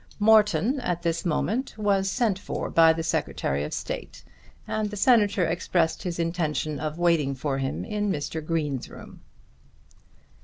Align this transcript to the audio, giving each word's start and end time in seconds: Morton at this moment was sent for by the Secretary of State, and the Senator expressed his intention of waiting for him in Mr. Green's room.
Morton 0.17 0.79
at 0.79 1.03
this 1.03 1.25
moment 1.25 1.77
was 1.77 2.09
sent 2.09 2.39
for 2.39 2.71
by 2.71 2.91
the 2.91 3.03
Secretary 3.03 3.63
of 3.63 3.71
State, 3.71 4.23
and 4.67 4.89
the 4.89 4.97
Senator 4.97 5.45
expressed 5.45 6.01
his 6.01 6.17
intention 6.17 6.79
of 6.79 6.97
waiting 6.97 7.35
for 7.35 7.59
him 7.59 7.85
in 7.85 8.11
Mr. 8.11 8.43
Green's 8.43 8.89
room. 8.89 9.21